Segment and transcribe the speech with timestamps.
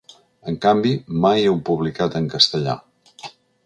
[0.51, 0.93] En canvi,
[1.27, 2.79] mai heu publicat en castellà.